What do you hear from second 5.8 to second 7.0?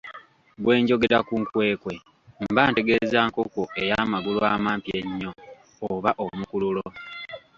oba omukululo.